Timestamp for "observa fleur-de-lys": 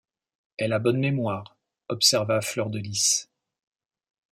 1.87-3.29